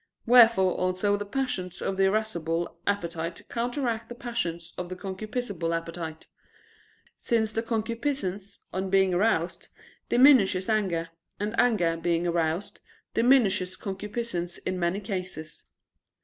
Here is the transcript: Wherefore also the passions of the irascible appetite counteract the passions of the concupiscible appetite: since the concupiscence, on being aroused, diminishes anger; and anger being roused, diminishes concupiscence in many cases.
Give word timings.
Wherefore 0.25 0.71
also 0.73 1.15
the 1.15 1.27
passions 1.27 1.79
of 1.79 1.95
the 1.95 2.05
irascible 2.05 2.75
appetite 2.87 3.43
counteract 3.49 4.09
the 4.09 4.15
passions 4.15 4.73
of 4.75 4.89
the 4.89 4.95
concupiscible 4.95 5.77
appetite: 5.77 6.25
since 7.19 7.51
the 7.51 7.61
concupiscence, 7.61 8.57
on 8.73 8.89
being 8.89 9.13
aroused, 9.13 9.67
diminishes 10.09 10.69
anger; 10.69 11.09
and 11.39 11.53
anger 11.59 11.97
being 11.97 12.23
roused, 12.27 12.79
diminishes 13.13 13.75
concupiscence 13.75 14.57
in 14.57 14.79
many 14.79 14.99
cases. 15.01 15.65